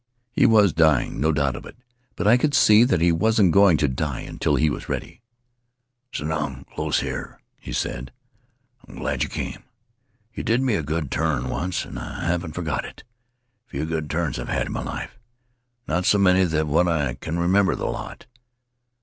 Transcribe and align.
He 0.31 0.47
was 0.47 0.73
dying— 0.73 1.19
no 1.21 1.31
doubt 1.31 1.55
of 1.55 1.63
it, 1.63 1.77
but 2.15 2.25
I 2.25 2.35
could 2.35 2.55
see 2.55 2.83
that 2.83 3.01
he 3.01 3.11
wasn't 3.11 3.51
going 3.51 3.77
to 3.77 3.87
die 3.87 4.21
until 4.21 4.55
he 4.55 4.67
was 4.67 4.89
ready. 4.89 5.21
"'Sit 6.11 6.27
down 6.27 6.65
close 6.73 7.01
here,' 7.01 7.39
he 7.59 7.71
said. 7.71 8.11
'I'm 8.87 8.95
glad 8.95 9.21
you 9.21 9.29
came. 9.29 9.61
You 10.33 10.41
did 10.41 10.59
me 10.63 10.73
a 10.73 10.81
good 10.81 11.11
turn 11.11 11.49
once 11.49 11.85
and 11.85 11.99
I 11.99 12.25
haven't 12.25 12.53
forgot 12.53 12.83
it. 12.83 13.03
Few 13.67 13.85
good 13.85 14.09
turns 14.09 14.39
I've 14.39 14.49
had 14.49 14.65
in 14.65 14.73
my 14.73 14.81
life. 14.81 15.19
Not 15.87 16.05
so 16.05 16.17
many 16.17 16.47
but 16.47 16.65
what 16.65 16.87
I 16.87 17.13
can 17.13 17.37
remember 17.37 17.75
the 17.75 17.85
lot.' 17.85 18.25